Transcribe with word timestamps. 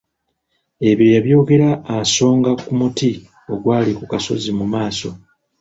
Ebyo 0.89 1.07
yabyogera 1.15 1.69
asonga 1.97 2.51
ku 2.63 2.71
muti 2.79 3.11
ogwali 3.53 3.91
ku 3.97 4.03
kasozi 4.11 4.51
mu 4.59 4.65
maaso. 4.73 5.09